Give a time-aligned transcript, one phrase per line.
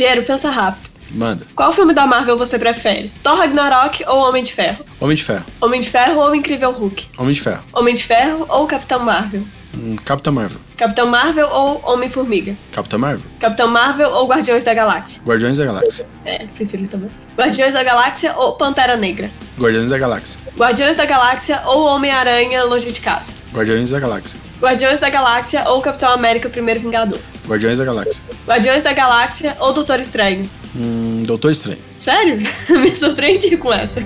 [0.00, 0.88] Piero, pensa rápido.
[1.10, 1.46] Manda.
[1.54, 3.12] Qual filme da Marvel você prefere?
[3.22, 4.82] Thor Ragnarok ou Homem de Ferro?
[4.98, 5.44] Homem de Ferro.
[5.60, 7.06] Homem de Ferro ou Incrível Hulk?
[7.18, 7.62] Homem de Ferro.
[7.70, 9.42] Homem de Ferro ou Capitão Marvel?
[9.76, 10.58] Hum, Capitão Marvel.
[10.78, 12.56] Capitão Marvel ou Homem-Formiga?
[12.72, 13.30] Capitão Marvel.
[13.38, 15.20] Capitão Marvel ou Guardiões da Galáxia?
[15.22, 16.08] Guardiões da Galáxia.
[16.24, 17.10] É, prefiro também.
[17.36, 19.30] Guardiões da Galáxia ou Pantera Negra?
[19.58, 20.40] Guardiões da Galáxia.
[20.56, 23.30] Guardiões da Galáxia ou Homem-Aranha Longe de Casa?
[23.52, 24.38] Guardiões da Galáxia.
[24.60, 27.18] Guardiões da Galáxia ou Capitão América Primeiro Vingador?
[27.46, 28.22] Guardiões da Galáxia.
[28.46, 30.48] Guardiões da Galáxia ou Doutor Estranho?
[30.76, 31.80] Hum, Doutor Estranho.
[31.96, 32.38] Sério?
[32.70, 34.00] Me surpreendi com essa.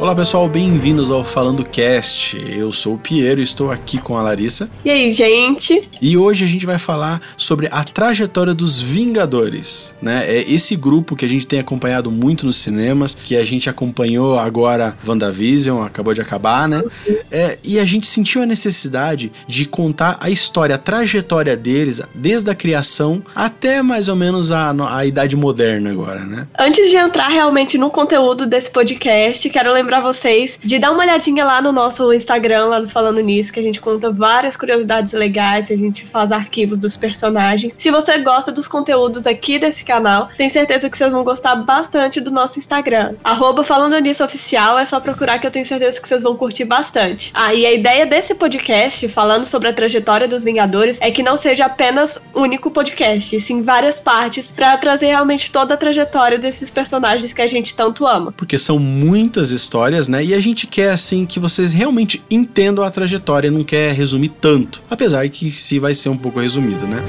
[0.00, 2.34] Olá pessoal, bem-vindos ao Falando Cast.
[2.50, 4.70] Eu sou o Piero e estou aqui com a Larissa.
[4.82, 5.86] E aí, gente?
[6.00, 10.24] E hoje a gente vai falar sobre a trajetória dos Vingadores, né?
[10.26, 14.38] É esse grupo que a gente tem acompanhado muito nos cinemas, que a gente acompanhou
[14.38, 16.82] agora WandaVision, acabou de acabar, né?
[17.30, 22.50] É, e a gente sentiu a necessidade de contar a história, a trajetória deles, desde
[22.50, 26.48] a criação até mais ou menos a, a idade moderna agora, né?
[26.58, 31.44] Antes de entrar realmente no conteúdo desse podcast, quero lembrar vocês de dar uma olhadinha
[31.44, 35.76] lá no nosso Instagram, lá Falando Nisso, que a gente conta várias curiosidades legais, a
[35.76, 37.74] gente faz arquivos dos personagens.
[37.76, 42.20] Se você gosta dos conteúdos aqui desse canal, tenho certeza que vocês vão gostar bastante
[42.20, 43.14] do nosso Instagram.
[43.24, 46.66] Arroba Falando Nisso Oficial, é só procurar que eu tenho certeza que vocês vão curtir
[46.66, 47.30] bastante.
[47.34, 51.36] Ah, e a ideia desse podcast, falando sobre a trajetória dos Vingadores, é que não
[51.36, 56.70] seja apenas um único podcast, sim várias partes, para trazer realmente toda a trajetória desses
[56.70, 58.32] personagens que a gente tanto ama.
[58.32, 60.24] Porque são muitas histórias né?
[60.24, 64.82] E a gente quer, assim, que vocês realmente entendam a trajetória, não quer resumir tanto.
[64.90, 67.02] Apesar que se vai ser um pouco resumido, né?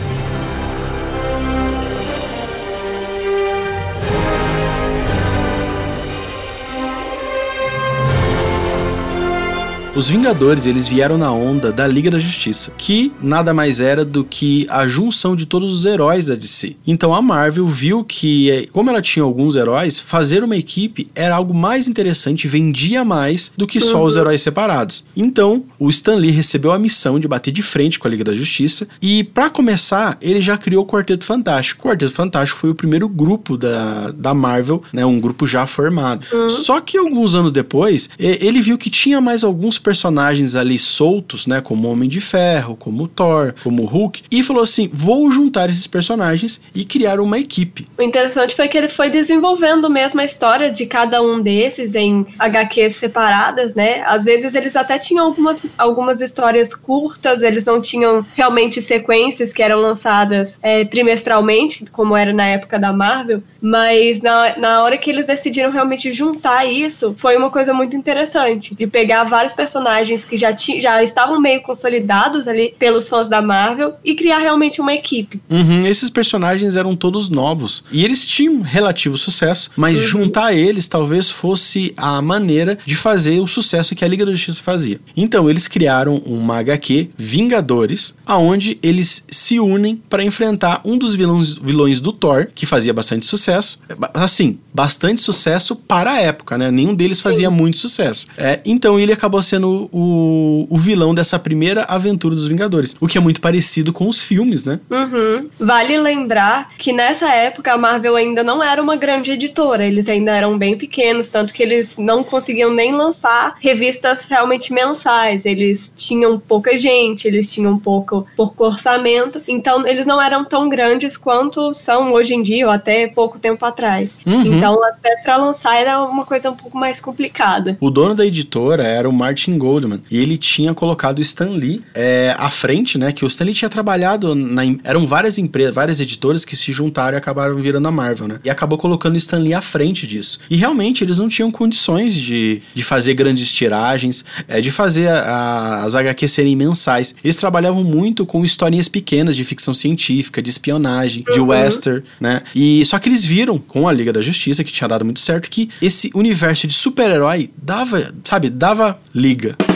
[9.94, 14.24] Os Vingadores, eles vieram na onda da Liga da Justiça, que nada mais era do
[14.24, 16.78] que a junção de todos os heróis da DC.
[16.88, 21.54] Então a Marvel viu que, como ela tinha alguns heróis, fazer uma equipe era algo
[21.54, 24.06] mais interessante, vendia mais do que só uhum.
[24.06, 25.04] os heróis separados.
[25.16, 28.34] Então, o Stan Lee recebeu a missão de bater de frente com a Liga da
[28.34, 31.86] Justiça e, para começar, ele já criou o Quarteto Fantástico.
[31.86, 36.26] O Quarteto Fantástico foi o primeiro grupo da, da Marvel, né, um grupo já formado.
[36.32, 36.50] Uhum.
[36.50, 41.60] Só que alguns anos depois, ele viu que tinha mais alguns personagens ali soltos, né,
[41.60, 46.62] como Homem de Ferro, como Thor, como Hulk, e falou assim: vou juntar esses personagens
[46.74, 47.88] e criar uma equipe.
[47.98, 52.26] O interessante foi que ele foi desenvolvendo mesmo a história de cada um desses em
[52.38, 54.04] HQs separadas, né?
[54.06, 59.64] Às vezes eles até tinham algumas, algumas histórias curtas, eles não tinham realmente sequências que
[59.64, 65.10] eram lançadas é, trimestralmente, como era na época da Marvel, mas na, na hora que
[65.10, 70.26] eles decidiram realmente juntar isso, foi uma coisa muito interessante, de pegar vários personagens personagens
[70.26, 74.94] que já, já estavam meio consolidados ali pelos fãs da Marvel e criar realmente uma
[74.94, 75.42] equipe.
[75.50, 80.06] Uhum, esses personagens eram todos novos e eles tinham relativo sucesso, mas uhum.
[80.06, 84.62] juntar eles talvez fosse a maneira de fazer o sucesso que a Liga da Justiça
[84.62, 85.00] fazia.
[85.16, 91.54] Então eles criaram uma HQ Vingadores, aonde eles se unem para enfrentar um dos vilões,
[91.54, 93.82] vilões do Thor, que fazia bastante sucesso.
[94.14, 96.70] Assim, bastante sucesso para a época, né?
[96.70, 97.56] Nenhum deles fazia Sim.
[97.56, 98.28] muito sucesso.
[98.38, 102.96] É, então ele acabou sendo sendo o, o vilão dessa primeira aventura dos Vingadores.
[103.00, 104.80] O que é muito parecido com os filmes, né?
[104.90, 105.48] Uhum.
[105.60, 110.36] Vale lembrar que nessa época a Marvel ainda não era uma grande editora, eles ainda
[110.36, 115.46] eram bem pequenos, tanto que eles não conseguiam nem lançar revistas realmente mensais.
[115.46, 121.16] Eles tinham pouca gente, eles tinham pouco, pouco orçamento, então eles não eram tão grandes
[121.18, 124.18] quanto são hoje em dia, ou até pouco tempo atrás.
[124.26, 124.42] Uhum.
[124.42, 127.78] Então, até para lançar era uma coisa um pouco mais complicada.
[127.80, 130.02] O dono da editora era o Martin Martin Goldman.
[130.10, 133.12] E ele tinha colocado o Stan Lee é, à frente, né?
[133.12, 134.62] Que o Stan Lee tinha trabalhado na.
[134.84, 138.40] Eram várias empresas, várias editoras que se juntaram e acabaram virando a Marvel, né?
[138.44, 140.40] E acabou colocando o Stan Lee à frente disso.
[140.50, 145.22] E realmente eles não tinham condições de, de fazer grandes tiragens, é, de fazer a,
[145.22, 147.16] a, as HQ serem mensais.
[147.24, 151.48] Eles trabalhavam muito com historinhas pequenas de ficção científica, de espionagem, de uhum.
[151.48, 152.42] western, né?
[152.56, 155.50] E só que eles viram com a Liga da Justiça, que tinha dado muito certo,
[155.50, 159.71] que esse universo de super-herói dava, sabe, dava liga liga.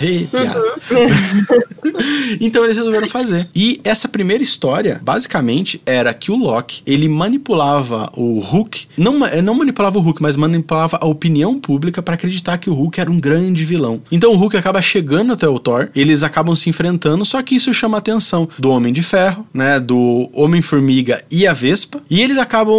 [0.00, 0.62] Ei, piada.
[2.40, 3.48] Então eles resolveram fazer.
[3.54, 9.54] E essa primeira história, basicamente, era que o Loki, ele manipulava o Hulk, não, não
[9.54, 13.18] manipulava o Hulk, mas manipulava a opinião pública para acreditar que o Hulk era um
[13.18, 14.00] grande vilão.
[14.10, 17.72] Então o Hulk acaba chegando até o Thor, eles acabam se enfrentando, só que isso
[17.72, 22.38] chama a atenção do Homem de Ferro, né, do Homem-Formiga e a Vespa, e eles
[22.38, 22.76] acabam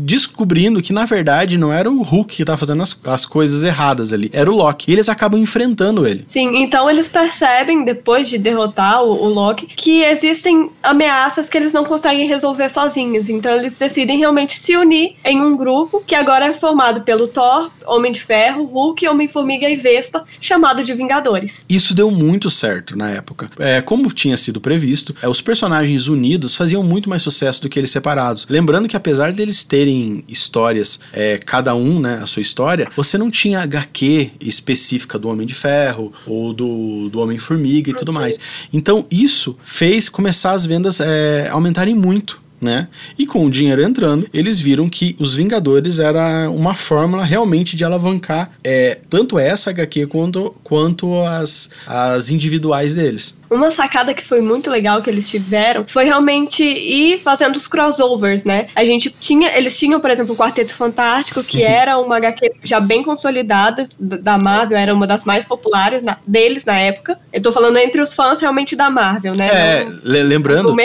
[0.00, 4.12] descobrindo que na verdade não era o Hulk que tá fazendo as, as coisas erradas
[4.12, 4.90] ali, era o Loki.
[4.90, 6.24] E eles acabam enfrentando ele.
[6.26, 11.72] Sim, então eles percebem depois de derrotar o, o Loki que existem ameaças que eles
[11.72, 13.28] não conseguem resolver sozinhos.
[13.28, 17.70] Então eles decidem realmente se unir em um grupo que agora é formado pelo Thor,
[17.88, 21.64] Homem de Ferro, Hulk, Homem-Formiga e Vespa, chamado de Vingadores.
[21.68, 23.48] Isso deu muito certo na época.
[23.58, 27.78] É, como tinha sido previsto, é, os personagens unidos faziam muito mais sucesso do que
[27.78, 28.46] eles separados.
[28.48, 33.30] Lembrando que apesar deles terem histórias, é, cada um, né, a sua história, você não
[33.30, 38.38] tinha HQ específica do Homem de Ferro ou do, do Homem-Formiga e tudo mais.
[38.72, 42.88] Então isso fez começar as vendas é, aumentarem muito né?
[43.18, 47.84] E com o dinheiro entrando, eles viram que os Vingadores era uma fórmula realmente de
[47.84, 53.38] alavancar é, tanto essa HQ quanto, quanto as, as individuais deles.
[53.50, 58.44] Uma sacada que foi muito legal que eles tiveram foi realmente ir fazendo os crossovers,
[58.44, 58.68] né?
[58.76, 62.78] A gente tinha, eles tinham, por exemplo, o Quarteto Fantástico, que era uma HQ já
[62.78, 67.18] bem consolidada da Marvel, era uma das mais populares na, deles na época.
[67.32, 69.48] Eu tô falando entre os fãs realmente da Marvel, né?
[69.48, 70.76] É, no, lembrando,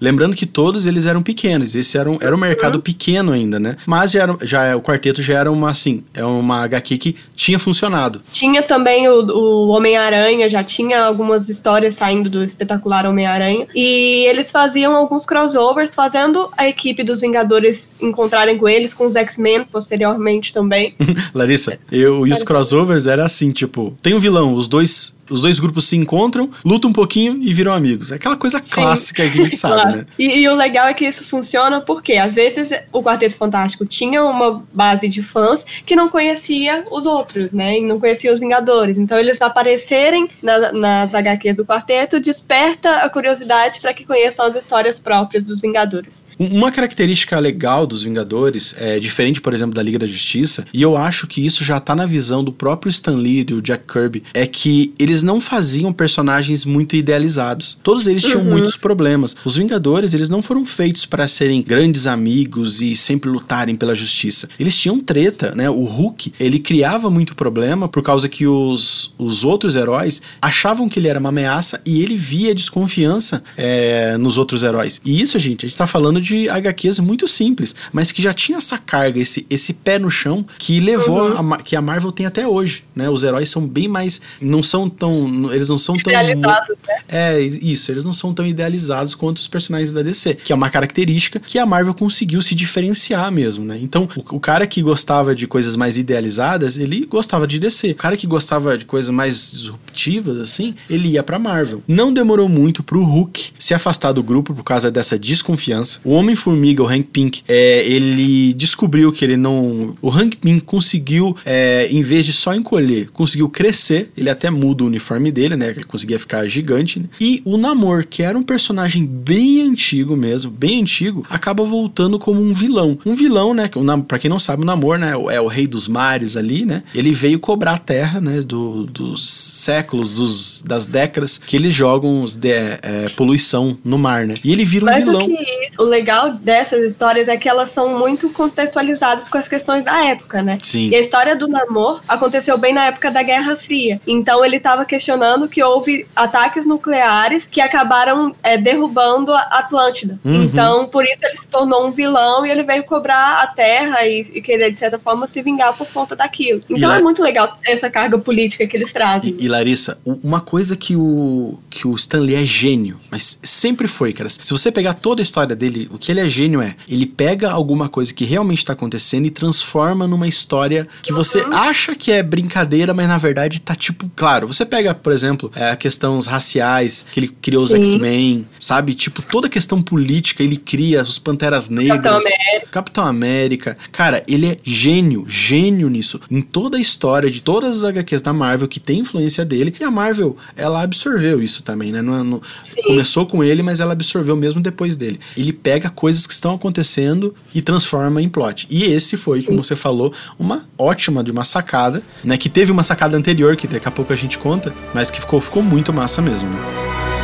[0.00, 2.80] lembrando que todos eles eram pequenos, esse era um, era um mercado uhum.
[2.80, 3.76] pequeno ainda, né?
[3.86, 7.58] Mas já, era, já o Quarteto já era uma, assim, é uma HQ que tinha
[7.58, 8.22] funcionado.
[8.30, 13.66] Tinha também o, o Homem-Aranha, já tinha algumas histórias saindo do espetacular Homem-Aranha.
[13.74, 19.16] E eles faziam alguns crossovers, fazendo a equipe dos Vingadores encontrarem com eles, com os
[19.16, 20.94] X-Men posteriormente também.
[21.34, 25.58] Larissa, eu e os crossovers era assim, tipo, tem um vilão, os dois os dois
[25.58, 28.12] grupos se encontram, lutam um pouquinho e viram amigos.
[28.12, 29.30] É aquela coisa clássica Sim.
[29.30, 29.96] que a gente sabe, claro.
[29.98, 30.06] né?
[30.18, 34.24] E, e, o legal é que isso funciona porque, às vezes, o Quarteto Fantástico tinha
[34.24, 37.78] uma base de fãs que não conhecia os outros, né?
[37.78, 38.98] E não conhecia os Vingadores.
[38.98, 44.54] Então, eles aparecerem na, nas HQs do quarteto desperta a curiosidade para que conheçam as
[44.54, 46.24] histórias próprias dos Vingadores.
[46.38, 50.96] Uma característica legal dos Vingadores, é diferente, por exemplo, da Liga da Justiça, e eu
[50.96, 54.22] acho que isso já tá na visão do próprio Stan Lee e do Jack Kirby,
[54.34, 57.76] é que eles eles não faziam personagens muito idealizados.
[57.82, 58.50] Todos eles tinham uhum.
[58.50, 59.34] muitos problemas.
[59.44, 64.48] Os Vingadores, eles não foram feitos para serem grandes amigos e sempre lutarem pela justiça.
[64.60, 65.68] Eles tinham treta, né?
[65.68, 71.00] O Hulk, ele criava muito problema por causa que os, os outros heróis achavam que
[71.00, 75.00] ele era uma ameaça e ele via desconfiança é, nos outros heróis.
[75.04, 78.58] E isso, gente, a gente tá falando de HQs muito simples, mas que já tinha
[78.58, 81.54] essa carga, esse, esse pé no chão que levou uhum.
[81.54, 83.10] a, que a Marvel tem até hoje, né?
[83.10, 84.20] Os heróis são bem mais.
[84.40, 85.52] não são tão tão.
[85.52, 86.12] Eles não são tão.
[86.12, 86.98] Idealizados, né?
[87.08, 90.70] É, isso, eles não são tão idealizados quanto os personagens da DC, que é uma
[90.70, 93.78] característica que a Marvel conseguiu se diferenciar mesmo, né?
[93.80, 97.90] Então, o, o cara que gostava de coisas mais idealizadas, ele gostava de DC.
[97.90, 101.82] O cara que gostava de coisas mais disruptivas, assim, ele ia pra Marvel.
[101.88, 106.00] Não demorou muito pro Hulk se afastar do grupo por causa dessa desconfiança.
[106.04, 109.96] O Homem-Formiga, o Hank Pink, é, ele descobriu que ele não.
[110.02, 114.10] O Hank Pink conseguiu, é, em vez de só encolher, conseguiu crescer.
[114.16, 114.97] Ele até muda o uniforme
[115.32, 115.72] dele, né?
[115.72, 117.00] Que ele conseguia ficar gigante.
[117.00, 117.06] Né?
[117.20, 122.40] E o Namor, que era um personagem bem antigo mesmo, bem antigo, acaba voltando como
[122.40, 122.98] um vilão.
[123.04, 123.70] Um vilão, né?
[124.06, 125.12] Pra quem não sabe, o Namor, né?
[125.30, 126.82] É o rei dos mares ali, né?
[126.94, 128.40] Ele veio cobrar a terra, né?
[128.40, 134.34] Do, dos séculos, dos, das décadas que eles jogam de, é, poluição no mar, né?
[134.42, 135.24] E ele vira um Mas vilão.
[135.24, 139.84] O, que, o legal dessas histórias é que elas são muito contextualizadas com as questões
[139.84, 140.58] da época, né?
[140.62, 140.90] Sim.
[140.90, 144.00] E a história do Namor aconteceu bem na época da Guerra Fria.
[144.06, 150.18] Então ele estava questionando que houve ataques nucleares que acabaram é, derrubando a Atlântida.
[150.24, 150.42] Uhum.
[150.42, 154.22] Então, por isso ele se tornou um vilão e ele veio cobrar a Terra e,
[154.34, 156.60] e querer, de certa forma, se vingar por conta daquilo.
[156.68, 159.36] Então é muito legal essa carga política que eles trazem.
[159.38, 164.12] E, e, Larissa, uma coisa que o, que o Stanley é gênio, mas sempre foi,
[164.12, 164.28] cara.
[164.28, 167.50] Se você pegar toda a história dele, o que ele é gênio é, ele pega
[167.50, 171.18] alguma coisa que realmente está acontecendo e transforma numa história que uhum.
[171.18, 175.50] você acha que é brincadeira, mas na verdade tá tipo, claro, você pega por exemplo,
[175.54, 178.94] é, a questão raciais, que ele criou os X-Men, sabe?
[178.94, 181.96] Tipo, toda a questão política, ele cria os Panteras Negras.
[181.96, 182.68] Capitão América.
[182.70, 183.78] Capitão América.
[183.90, 186.20] Cara, ele é gênio, gênio nisso.
[186.30, 189.74] Em toda a história de todas as HQs da Marvel que tem influência dele.
[189.78, 191.98] E a Marvel, ela absorveu isso também, né?
[191.98, 192.40] É, não,
[192.84, 195.18] começou com ele, mas ela absorveu mesmo depois dele.
[195.36, 198.66] Ele pega coisas que estão acontecendo e transforma em plot.
[198.70, 202.36] E esse foi, como você falou, uma ótima de uma sacada, né?
[202.36, 205.40] Que teve uma sacada anterior, que daqui a pouco a gente conta, mas que ficou,
[205.40, 207.17] ficou muito massa mesmo, né?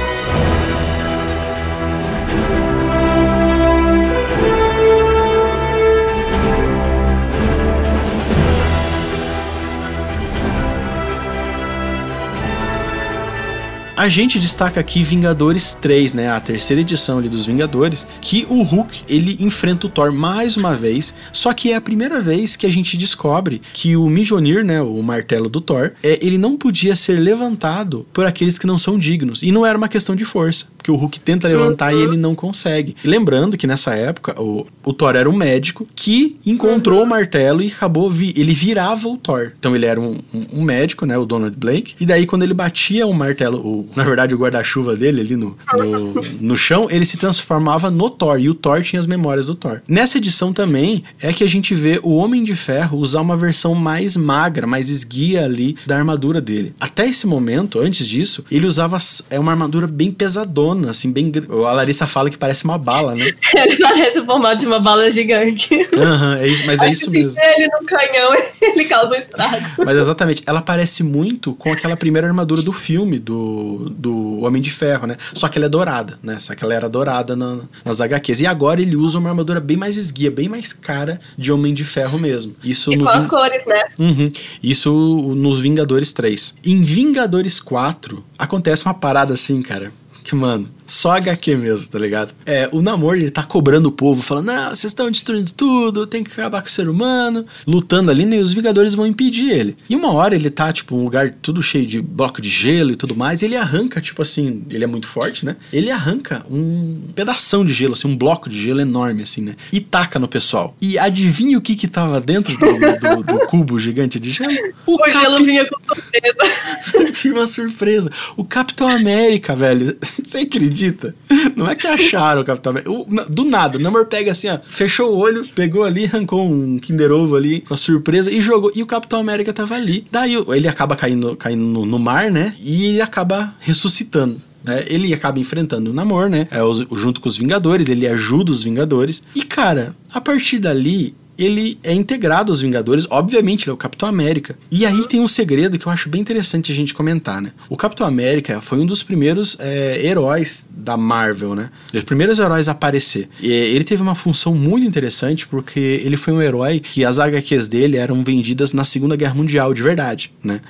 [14.05, 18.63] A gente destaca aqui Vingadores 3, né, a terceira edição ali dos Vingadores, que o
[18.63, 22.67] Hulk, ele enfrenta o Thor mais uma vez, só que é a primeira vez que
[22.67, 26.95] a gente descobre que o Mjolnir, né, o martelo do Thor, é, ele não podia
[26.95, 30.67] ser levantado por aqueles que não são dignos, e não era uma questão de força,
[30.77, 32.01] porque o Hulk tenta levantar uhum.
[32.01, 32.95] e ele não consegue.
[33.03, 37.07] E lembrando que nessa época, o, o Thor era um médico que encontrou uhum.
[37.07, 39.53] o martelo e acabou, vi, ele virava o Thor.
[39.59, 42.53] Então ele era um, um, um médico, né, o Donald Blake, e daí quando ele
[42.53, 47.05] batia o martelo, o na verdade, o guarda-chuva dele ali no, no, no, chão, ele
[47.05, 48.39] se transformava no Thor.
[48.39, 49.81] E o Thor tinha as memórias do Thor.
[49.89, 53.75] Nessa edição também é que a gente vê o Homem de Ferro usar uma versão
[53.75, 56.75] mais magra, mais esguia ali da armadura dele.
[56.81, 58.97] Até esse momento, antes disso, ele usava
[59.31, 61.33] é uma armadura bem pesadona, assim, bem.
[61.67, 63.31] A Larissa fala que parece uma bala, né?
[63.57, 65.75] ele parece o formato de uma bala gigante.
[65.97, 67.41] Aham, uhum, é isso, mas é Acho isso mesmo.
[67.41, 69.67] Ele no canhão, ele causa um estrago.
[69.85, 74.71] Mas exatamente, ela parece muito com aquela primeira armadura do filme, do do, Homem de
[74.71, 75.17] Ferro, né?
[75.33, 76.39] Só que ela é dourada, né?
[76.39, 78.41] Só que ela era dourada na, nas HQs.
[78.41, 81.85] E agora ele usa uma armadura bem mais esguia, bem mais cara de Homem de
[81.85, 82.55] Ferro mesmo.
[82.63, 83.85] Isso e no com as cores, né?
[83.99, 84.25] Uhum.
[84.63, 84.93] Isso
[85.37, 86.55] nos Vingadores 3.
[86.65, 89.91] Em Vingadores 4, acontece uma parada assim, cara.
[90.23, 92.35] Que, mano, só HQ mesmo, tá ligado?
[92.45, 96.23] É, o Namor, ele tá cobrando o povo, falando: não, vocês estão destruindo tudo, tem
[96.23, 99.77] que acabar com o ser humano, lutando ali, né, e os Vingadores vão impedir ele.
[99.89, 102.97] E uma hora ele tá, tipo, um lugar tudo cheio de bloco de gelo e
[102.97, 105.57] tudo mais, e ele arranca, tipo assim, ele é muito forte, né?
[105.73, 109.55] Ele arranca um pedação de gelo, assim, um bloco de gelo enorme, assim, né?
[109.73, 110.77] E taca no pessoal.
[110.81, 114.53] E adivinha o que que tava dentro do, do, do cubo gigante de gelo?
[114.87, 117.11] O, o gelo vinha com surpresa.
[117.13, 118.11] Tinha uma surpresa.
[118.37, 119.97] O Capitão América, velho.
[120.23, 120.74] Você acredita?
[120.75, 121.15] Acredita?
[121.57, 122.91] Não é que acharam o Capitão América.
[122.91, 126.79] O, do nada, o Namor pega assim, ó, fechou o olho, pegou ali, arrancou um
[126.79, 128.73] Kinder Ovo ali com a surpresa e jogou.
[128.75, 130.05] E o Capitão América tava ali.
[130.11, 132.55] Daí ele acaba caindo, caindo no, no mar, né?
[132.61, 134.41] E ele acaba ressuscitando.
[134.65, 134.85] Né?
[134.89, 136.49] Ele acaba enfrentando o Namor, né?
[136.51, 136.59] É,
[136.97, 139.23] junto com os Vingadores, ele ajuda os Vingadores.
[139.35, 144.09] E, cara, a partir dali, ele é integrado aos Vingadores, obviamente, ele é o Capitão
[144.09, 144.59] América.
[144.71, 147.53] E aí tem um segredo que eu acho bem interessante a gente comentar, né?
[147.69, 151.71] O Capitão América foi um dos primeiros é, heróis da Marvel, né?
[151.93, 153.29] Os primeiros heróis a aparecer.
[153.41, 157.69] E ele teve uma função muito interessante porque ele foi um herói que as HQs
[157.69, 160.61] dele eram vendidas na Segunda Guerra Mundial, de verdade, né?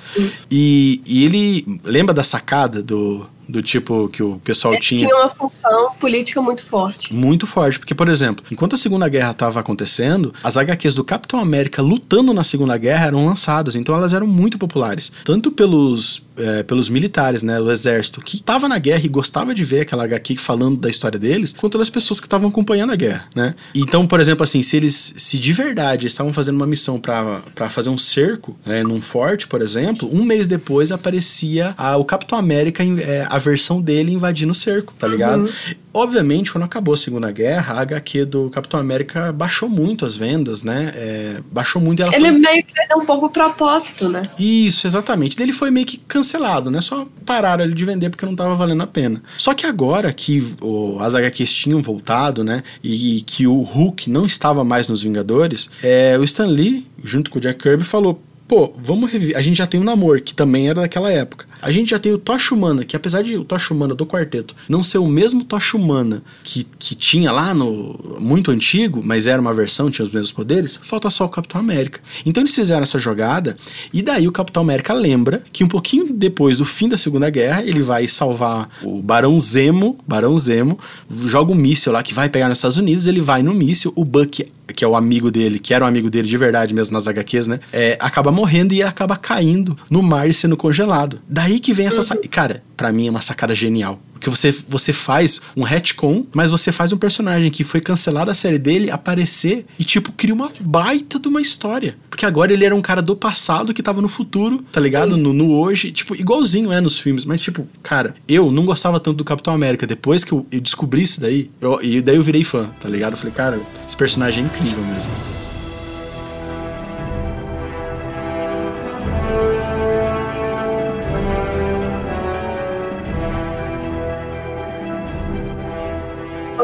[0.49, 5.07] E, e ele lembra da sacada do do tipo que o pessoal Ele tinha.
[5.07, 7.13] Tinha uma função política muito forte.
[7.13, 11.39] Muito forte, porque, por exemplo, enquanto a Segunda Guerra estava acontecendo, as HQs do Capitão
[11.39, 15.11] América lutando na Segunda Guerra eram lançadas, então elas eram muito populares.
[15.23, 19.63] Tanto pelos, é, pelos militares, né, o exército, que estava na guerra e gostava de
[19.63, 23.27] ver aquela HQ falando da história deles, quanto pelas pessoas que estavam acompanhando a guerra,
[23.33, 23.55] né?
[23.73, 27.89] Então, por exemplo, assim, se eles, se de verdade estavam fazendo uma missão para fazer
[27.89, 32.83] um cerco né, num forte, por exemplo, um mês depois aparecia a, o Capitão América
[32.83, 35.41] é, a versão dele invadindo o cerco, tá ligado?
[35.41, 35.75] Uhum.
[35.95, 40.61] Obviamente, quando acabou a Segunda Guerra, a HQ do Capitão América baixou muito as vendas,
[40.61, 40.91] né?
[40.93, 42.03] É, baixou muito.
[42.03, 42.31] Ele foi...
[42.31, 44.23] meio que perdeu um pouco o propósito, né?
[44.37, 45.41] Isso, exatamente.
[45.41, 46.81] Ele foi meio que cancelado, né?
[46.81, 49.23] Só pararam ele de vender porque não tava valendo a pena.
[49.37, 52.61] Só que agora que o, as HQs tinham voltado, né?
[52.83, 57.31] E, e que o Hulk não estava mais nos Vingadores, é, o Stan Lee, junto
[57.31, 59.37] com o Jack Kirby, falou: pô, vamos reviver.
[59.37, 61.45] A gente já tem o Namor, que também era daquela época.
[61.61, 64.55] A gente já tem o Tocha Humana, que apesar de o Tocha Humana do quarteto
[64.69, 69.41] não ser o mesmo Tocha Humana que, que tinha lá no muito antigo, mas era
[69.41, 71.99] uma versão, tinha os mesmos poderes, falta só o Capitão América.
[72.25, 73.57] Então eles fizeram essa jogada,
[73.91, 77.63] e daí o Capitão América lembra que um pouquinho depois do fim da Segunda Guerra,
[77.63, 80.77] ele vai salvar o Barão Zemo, Barão Zemo,
[81.25, 84.05] joga um míssil lá que vai pegar nos Estados Unidos, ele vai no míssil, o
[84.05, 87.07] Buck que é o amigo dele, que era um amigo dele de verdade mesmo nas
[87.07, 87.59] HQs, né?
[87.71, 91.19] É, acaba morrendo e acaba caindo no mar e sendo congelado.
[91.27, 92.15] Daí que vem essa.
[92.15, 92.21] Uhum.
[92.29, 93.99] Cara, para mim é uma sacada genial.
[94.15, 98.33] Porque você, você faz um retcon, mas você faz um personagem que foi cancelado a
[98.33, 101.97] série dele aparecer e, tipo, cria uma baita de uma história.
[102.09, 105.17] Porque agora ele era um cara do passado que tava no futuro, tá ligado?
[105.17, 105.91] No, no, hoje.
[105.91, 107.25] Tipo, igualzinho é nos filmes.
[107.25, 109.85] Mas, tipo, cara, eu não gostava tanto do Capitão América.
[109.85, 113.13] Depois que eu, eu descobri isso daí, eu, e daí eu virei fã, tá ligado?
[113.13, 115.11] Eu falei, cara, esse personagem é incrível mesmo.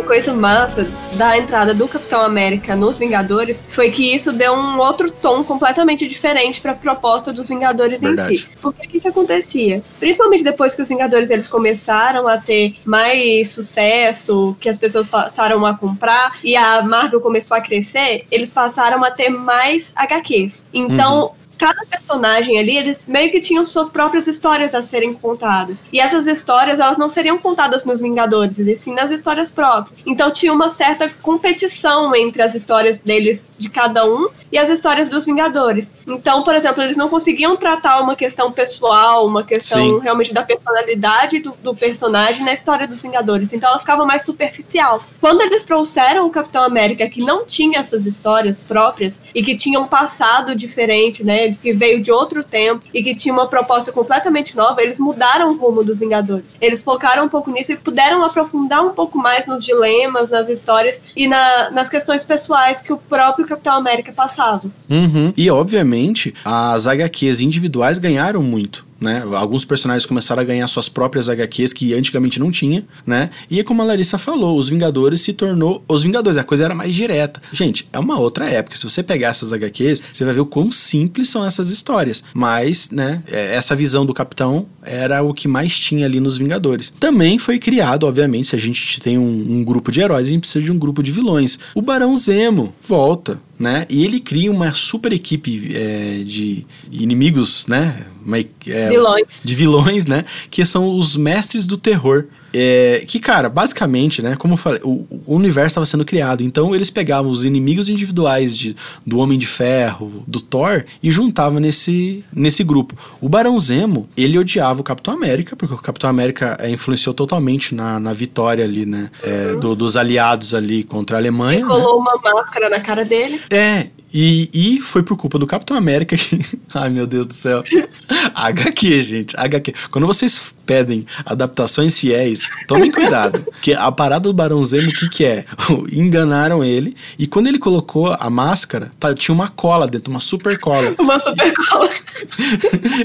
[0.01, 4.79] Uma coisa massa da entrada do Capitão América nos Vingadores foi que isso deu um
[4.79, 8.34] outro tom completamente diferente para a proposta dos Vingadores Verdade.
[8.34, 8.50] em si.
[8.60, 9.84] Porque o que, que acontecia?
[10.00, 15.63] Principalmente depois que os Vingadores eles começaram a ter mais sucesso, que as pessoas passaram
[15.65, 20.65] a comprar e a Marvel começou a crescer, eles passaram a ter mais HQs.
[20.74, 25.86] Então, uhum cada personagem ali, eles meio que tinham suas próprias histórias a serem contadas.
[25.94, 30.01] E essas histórias, elas não seriam contadas nos Vingadores, e sim nas histórias próprias.
[30.03, 35.08] Então tinha uma certa competição entre as histórias deles, de cada um, e as histórias
[35.08, 35.91] dos Vingadores.
[36.05, 40.00] Então, por exemplo, eles não conseguiam tratar uma questão pessoal, uma questão sim.
[40.00, 43.53] realmente da personalidade do, do personagem na história dos Vingadores.
[43.53, 45.03] Então ela ficava mais superficial.
[45.20, 49.79] Quando eles trouxeram o Capitão América, que não tinha essas histórias próprias e que tinha
[49.79, 51.53] um passado diferente, né?
[51.53, 55.58] que veio de outro tempo e que tinha uma proposta completamente nova, eles mudaram o
[55.58, 56.58] rumo dos Vingadores.
[56.60, 61.01] Eles focaram um pouco nisso e puderam aprofundar um pouco mais nos dilemas, nas histórias
[61.15, 64.40] e na, nas questões pessoais que o próprio Capitão América passava.
[64.89, 65.33] Uhum.
[65.38, 69.24] E, obviamente, as HQs individuais ganharam muito né?
[69.34, 73.31] Alguns personagens começaram a ganhar suas próprias HQs que antigamente não tinha, né?
[73.50, 76.93] E como a Larissa falou, os Vingadores se tornou os Vingadores, a coisa era mais
[76.93, 77.41] direta.
[77.51, 78.77] Gente, é uma outra época.
[78.77, 82.24] Se você pegar essas HQs, você vai ver o quão simples são essas histórias.
[82.34, 86.93] Mas, né, é, essa visão do Capitão era o que mais tinha ali nos Vingadores.
[87.00, 90.41] Também foi criado, obviamente, se a gente tem um, um grupo de heróis, a gente
[90.41, 91.58] precisa de um grupo de vilões.
[91.74, 93.86] O Barão Zemo volta, né?
[93.89, 98.05] E ele cria uma super equipe é, de inimigos, né?
[98.25, 99.28] Uma, é, vilões.
[99.44, 100.25] De vilões, né?
[100.50, 102.25] Que são os mestres do terror.
[102.54, 104.36] É, que, cara, basicamente, né?
[104.36, 106.44] Como eu falei, o, o universo estava sendo criado.
[106.44, 108.75] Então eles pegavam os inimigos individuais de,
[109.06, 112.96] do Homem de Ferro, do Thor, e juntavam nesse, nesse grupo.
[113.22, 117.74] O Barão Zemo, ele odiava o Capitão América, porque o Capitão América é, influenciou totalmente
[117.74, 119.10] na, na vitória ali, né?
[119.24, 119.60] É, uhum.
[119.60, 121.62] Do, dos aliados ali contra a Alemanha.
[121.62, 122.12] E colou né?
[122.22, 123.40] uma máscara na cara dele.
[123.50, 126.39] É, e, e foi por culpa do Capitão América que.
[126.74, 127.63] Ai, meu Deus do céu.
[128.36, 129.38] HQ, gente.
[129.38, 129.74] HQ.
[129.89, 133.46] Quando vocês pedem adaptações fiéis, tomem cuidado.
[133.62, 135.46] que a parada do Barão Zemo, o que, que é?
[135.91, 136.96] Enganaram ele.
[137.18, 140.94] E quando ele colocou a máscara, tá, tinha uma cola dentro, uma super cola.
[141.00, 141.89] Uma super cola.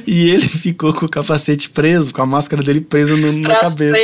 [0.07, 3.97] e ele ficou com o capacete preso, com a máscara dele presa no, na cabeça.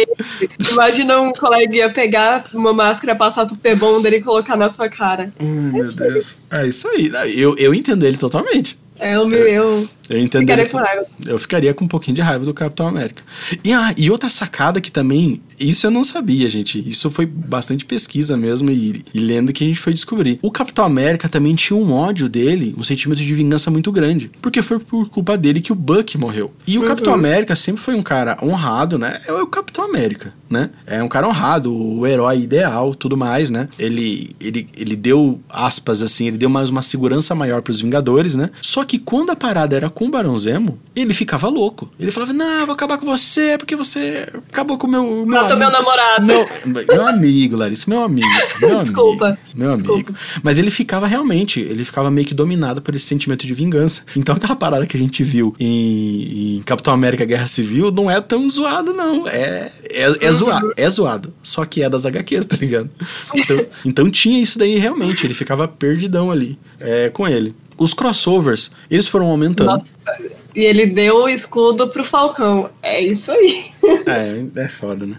[0.71, 5.33] Imagina um coleguinha pegar uma máscara, passar super bonder e colocar na sua cara.
[5.39, 6.37] Ai, meu Deus.
[6.51, 7.41] É isso aí.
[7.41, 8.79] Eu, eu entendo ele totalmente.
[9.03, 10.43] É, eu, eu, eu entendo.
[10.43, 11.07] Ficaria com raiva.
[11.27, 13.23] Eu ficaria com um pouquinho de raiva do Capitão América.
[13.65, 15.43] E, ah, e outra sacada que também.
[15.59, 16.89] Isso eu não sabia, gente.
[16.89, 20.39] Isso foi bastante pesquisa mesmo e, e lendo que a gente foi descobrir.
[20.41, 24.31] O Capitão América também tinha um ódio dele, um sentimento de vingança muito grande.
[24.41, 26.53] Porque foi por culpa dele que o Buck morreu.
[26.65, 26.87] E o uhum.
[26.87, 29.21] Capitão América sempre foi um cara honrado, né?
[29.27, 30.71] É o Capitão América, né?
[30.87, 33.67] É um cara honrado, o herói ideal, tudo mais, né?
[33.79, 38.35] Ele, ele, ele deu aspas assim, ele deu mais uma segurança maior para os Vingadores,
[38.35, 38.51] né?
[38.61, 41.91] Só que quando a parada era com o Barão Zemo, ele ficava louco.
[41.99, 45.03] Ele falava: Não, vou acabar com você porque você acabou com o meu.
[45.03, 46.25] meu Matou meu namorado.
[46.25, 48.29] Meu, meu amigo, Larissa, meu amigo.
[48.61, 49.27] Meu Desculpa.
[49.27, 49.95] Amigo, meu amigo.
[49.95, 50.21] Desculpa.
[50.43, 54.05] Mas ele ficava realmente, ele ficava meio que dominado por esse sentimento de vingança.
[54.17, 58.21] Então aquela parada que a gente viu em, em Capitão América Guerra Civil não é
[58.21, 59.27] tão zoado, não.
[59.27, 60.35] É, é, é, uhum.
[60.45, 61.35] Zoado, é zoado.
[61.43, 62.91] Só que é das HQs, tá ligado?
[63.35, 65.27] Então, então tinha isso daí realmente.
[65.27, 67.55] Ele ficava perdidão ali é, com ele.
[67.79, 69.67] Os crossovers, eles foram aumentando.
[69.67, 69.85] Nossa,
[70.55, 72.71] e ele deu o escudo pro Falcão.
[72.83, 73.65] É isso aí.
[74.07, 75.17] É, é foda, né?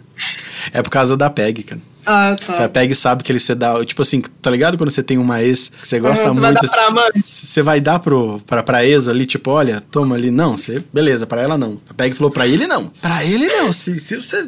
[0.72, 1.82] É por causa da PEG, cara.
[2.06, 2.52] Ah, tá.
[2.52, 3.84] Você pega e sabe que ele você dá.
[3.86, 6.68] Tipo assim, tá ligado quando você tem uma ex que você gosta uhum, muito.
[6.68, 10.32] Você vai, você vai dar pro, pra, pra ex ali, tipo, olha, toma ali.
[10.32, 10.84] Não, você.
[10.94, 11.80] Beleza, pra ela não.
[11.90, 12.92] A Peg falou pra ele não.
[13.02, 13.72] Pra ele não.
[13.72, 14.48] Se, se você.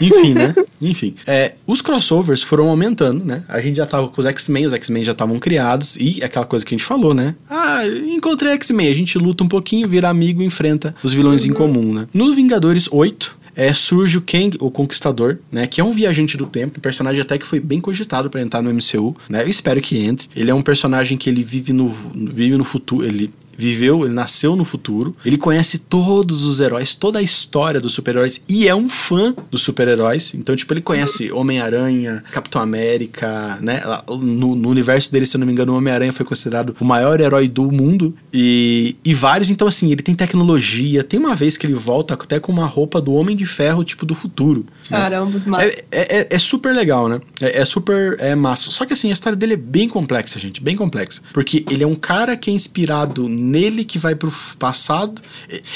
[0.00, 0.54] Enfim, né?
[0.80, 1.14] Enfim.
[1.26, 3.42] É, os crossovers foram aumentando, né?
[3.48, 5.96] A gente já tava com os X-Men, os X-Men já estavam criados.
[5.96, 7.34] E aquela coisa que a gente falou, né?
[7.48, 8.88] Ah, encontrei X-Men.
[8.90, 11.50] A gente luta um pouquinho, vira amigo enfrenta os vilões uhum.
[11.50, 12.08] em comum, né?
[12.12, 15.66] No Vingadores 8, é, surge o Kang, o Conquistador, né?
[15.66, 18.60] Que é um viajante do tempo, um personagem até que foi bem cogitado para entrar
[18.60, 19.42] no MCU, né?
[19.42, 20.28] Eu espero que entre.
[20.36, 24.56] Ele é um personagem que ele vive no, vive no futuro, ele viveu, ele nasceu
[24.56, 28.88] no futuro, ele conhece todos os heróis, toda a história dos super-heróis e é um
[28.88, 30.34] fã dos super-heróis.
[30.34, 33.82] Então, tipo, ele conhece Homem-Aranha, Capitão América, né?
[34.08, 37.20] No, no, universo dele, se eu não me engano, o Homem-Aranha foi considerado o maior
[37.20, 39.50] herói do mundo e, e vários.
[39.50, 41.02] Então, assim, ele tem tecnologia.
[41.02, 44.04] Tem uma vez que ele volta até com uma roupa do Homem de Ferro, tipo,
[44.04, 44.66] do futuro.
[44.90, 44.98] Né?
[44.98, 45.64] Caramba, massa.
[45.64, 47.20] É, é, é, é, super legal, né?
[47.40, 48.70] É, é super é massa.
[48.70, 51.22] Só que, assim, a história dele é bem complexa, gente, bem complexa.
[51.32, 55.22] Porque ele é um cara que é inspirado nele que vai pro passado.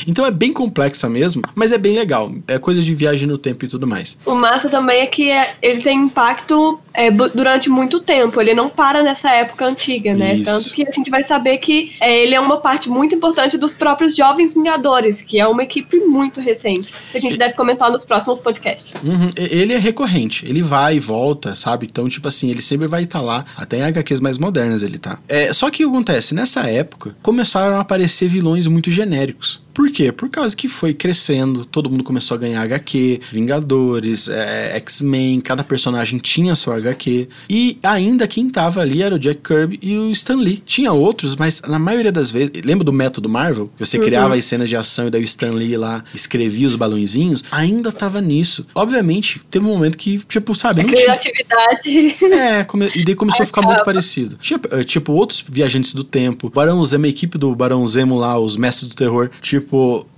[0.07, 2.33] Então é bem complexa mesmo, mas é bem legal.
[2.47, 4.19] É coisa de viagem no tempo e tudo mais.
[4.27, 8.41] O massa também é que é, ele tem impacto é, durante muito tempo.
[8.41, 10.35] Ele não para nessa época antiga, né?
[10.35, 10.51] Isso.
[10.51, 13.75] Tanto que a gente vai saber que é, ele é uma parte muito importante dos
[13.75, 16.93] próprios Jovens Vingadores, que é uma equipe muito recente.
[17.11, 17.39] Que a gente e...
[17.39, 19.03] deve comentar nos próximos podcasts.
[19.03, 19.31] Uhum.
[19.37, 20.47] Ele é recorrente.
[20.47, 21.87] Ele vai e volta, sabe?
[21.91, 23.45] Então, tipo assim, ele sempre vai estar tá lá.
[23.57, 25.19] Até em HQs mais modernas ele tá.
[25.29, 26.35] É, só que o que acontece?
[26.35, 29.61] Nessa época, começaram a aparecer vilões muito genéricos.
[29.73, 30.13] Por quê?
[30.13, 35.65] Por causa que foi crescendo, todo mundo começou a ganhar HQ, Vingadores, é, X-Men, cada
[35.65, 37.29] personagem tinha sua HQ.
[37.49, 40.63] E ainda quem tava ali era o Jack Kirby e o Stan Lee.
[40.65, 42.51] Tinha outros, mas na maioria das vezes.
[42.65, 43.71] Lembra do método Marvel?
[43.79, 44.05] Você uhum.
[44.05, 47.45] criava as cenas de ação e daí o Stan Lee lá escrevia os balãozinhos?
[47.51, 48.67] Ainda tava nisso.
[48.75, 50.81] Obviamente, teve um momento que, tipo, sabe?
[50.81, 52.15] A criatividade.
[52.19, 52.35] Tinha...
[52.35, 52.91] É, come...
[52.95, 54.37] e daí começou a ficar muito parecido.
[54.41, 56.51] Tinha, eh, tipo, outros viajantes do tempo.
[56.51, 59.31] Barão Zemo, a equipe do Barão Zemo lá, os mestres do terror.
[59.41, 59.60] Tipo,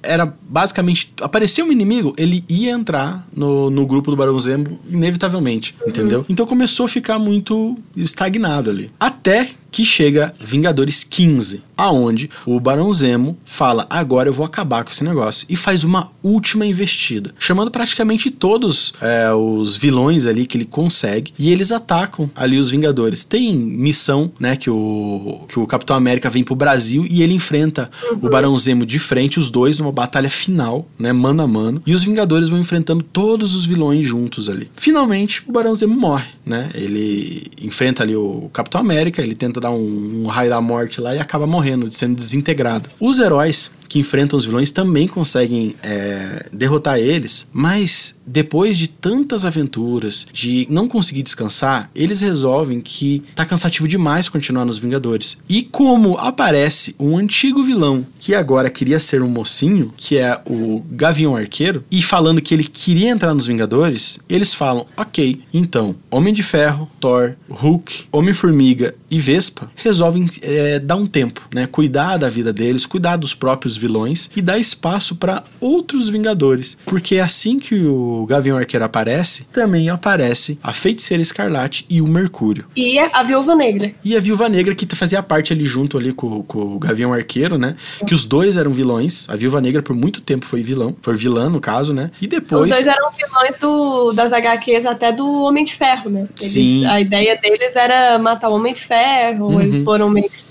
[0.03, 1.13] era basicamente.
[1.21, 5.89] Aparecia um inimigo, ele ia entrar no, no grupo do Barão Zemo, inevitavelmente, uhum.
[5.89, 6.27] entendeu?
[6.29, 8.91] Então começou a ficar muito estagnado ali.
[8.99, 14.91] Até que chega Vingadores 15, aonde o Barão Zemo fala: agora eu vou acabar com
[14.91, 20.59] esse negócio e faz uma última investida, chamando praticamente todos é, os vilões ali que
[20.59, 23.25] ele consegue e eles atacam ali os Vingadores.
[23.25, 27.91] Tem missão, né, que o que o Capitão América vem pro Brasil e ele enfrenta
[28.11, 28.19] uhum.
[28.23, 31.95] o Barão Zemo de frente, os dois numa batalha final, né, mano a mano, e
[31.95, 34.71] os Vingadores vão enfrentando todos os vilões juntos ali.
[34.75, 36.71] Finalmente, o Barão Zemo morre, né?
[36.75, 41.15] Ele enfrenta ali o Capitão América, ele tenta dar um, um raio da morte lá
[41.15, 42.89] e acaba morrendo, sendo desintegrado.
[43.01, 49.45] Os heróis que enfrentam os vilões também conseguem é, derrotar eles, mas depois de tantas
[49.45, 55.37] aventuras, de não conseguir descansar, eles resolvem que tá cansativo demais continuar nos Vingadores.
[55.47, 60.83] E como aparece um antigo vilão que agora queria ser um mocinho, que é o
[60.91, 66.33] Gavião Arqueiro, e falando que ele queria entrar nos Vingadores, eles falam: ok, então Homem
[66.33, 71.67] de Ferro, Thor, Hulk, Homem-Formiga e Vespa resolvem é, dar um tempo, né?
[71.67, 76.77] Cuidar da vida deles, cuidar dos próprios vilões e dar espaço para outros Vingadores.
[76.85, 82.65] Porque assim que o Gavião Arqueiro aparece, também aparece a Feiticeira Escarlate e o Mercúrio.
[82.77, 83.93] E a Viúva Negra.
[84.05, 87.59] E a Viúva Negra que fazia parte ali junto ali com, com o Gavião Arqueiro,
[87.59, 87.77] né?
[88.07, 89.27] Que os dois eram vilões.
[89.29, 92.11] A Viúva Negra por muito tempo foi vilão, foi vilã no caso, né?
[92.21, 92.63] E depois...
[92.63, 96.29] Os dois eram vilões do, das HQs até do Homem de Ferro, né?
[96.39, 96.87] Eles, Sim.
[96.87, 99.61] A ideia deles era matar o Homem de Ferro, uhum.
[99.61, 100.42] eles foram meio que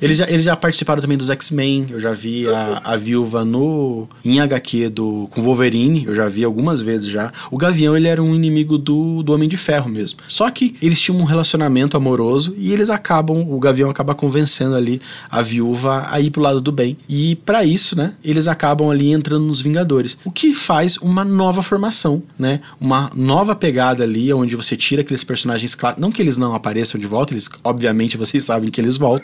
[0.00, 4.40] Eles já, já participaram também dos X-Men, eu já vi a, a Viúva no em
[4.40, 7.32] HQ do, com Wolverine, eu já vi algumas vezes já.
[7.50, 10.18] O Gavião, ele era um inimigo do, do Homem de Ferro mesmo.
[10.28, 15.00] Só que eles tinham um relacionamento amoroso e eles acabam, o Gavião acaba convencendo ali
[15.30, 16.96] a Viúva a ir pro lado do bem.
[17.08, 20.18] E para isso, né, eles acabam ali entrando nos Vingadores.
[20.24, 22.60] O que faz uma nova formação, né?
[22.80, 27.06] Uma nova pegada ali, onde você tira aqueles personagens, não que eles não apareçam de
[27.06, 29.15] volta, eles obviamente vocês sabem que eles voltam,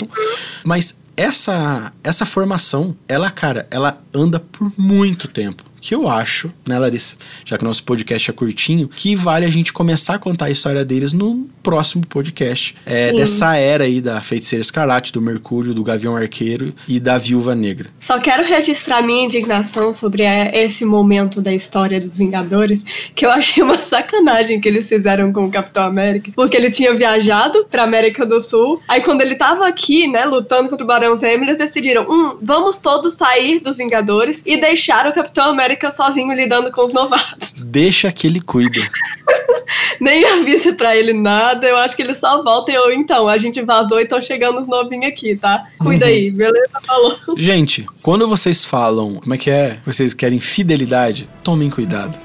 [0.65, 6.79] mas essa essa formação, ela, cara, ela anda por muito tempo que eu acho, né,
[6.79, 10.47] Larissa, já que o nosso podcast é curtinho, que vale a gente começar a contar
[10.47, 12.77] a história deles no próximo podcast.
[12.87, 17.57] É, dessa era aí da Feiticeira Escarlate, do Mercúrio, do Gavião Arqueiro e da Viúva
[17.57, 17.91] Negra.
[17.99, 22.85] Só quero registrar minha indignação sobre é, esse momento da história dos Vingadores,
[23.17, 26.95] que eu achei uma sacanagem que eles fizeram com o Capitão América, porque ele tinha
[26.95, 31.17] viajado pra América do Sul, aí quando ele tava aqui, né, lutando contra o Barão
[31.17, 35.91] Zemo, eles decidiram, hum, vamos todos sair dos Vingadores e deixar o Capitão América América
[35.91, 37.63] sozinho lidando com os novatos.
[37.65, 38.81] Deixa que ele cuida.
[40.01, 43.39] Nem avisa pra ele nada, eu acho que ele só volta e eu, então, a
[43.39, 45.67] gente vazou e estão chegando os novinhos aqui, tá?
[45.79, 46.11] Cuida uhum.
[46.11, 46.81] aí, beleza?
[46.85, 47.17] Falou.
[47.37, 49.79] Gente, quando vocês falam, como é que é?
[49.87, 51.29] Vocês querem fidelidade?
[51.43, 52.19] Tomem cuidado.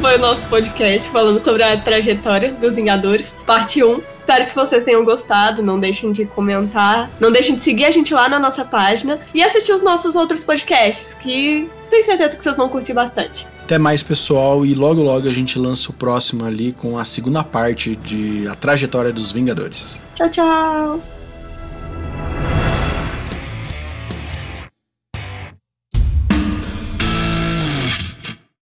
[0.00, 4.00] Foi o nosso podcast falando sobre a trajetória dos Vingadores, parte 1.
[4.16, 5.62] Espero que vocês tenham gostado.
[5.62, 7.10] Não deixem de comentar.
[7.20, 10.42] Não deixem de seguir a gente lá na nossa página e assistir os nossos outros
[10.42, 13.46] podcasts, que tenho certeza que vocês vão curtir bastante.
[13.62, 17.44] Até mais, pessoal, e logo logo a gente lança o próximo ali com a segunda
[17.44, 20.00] parte de A Trajetória dos Vingadores.
[20.16, 21.19] Tchau, tchau!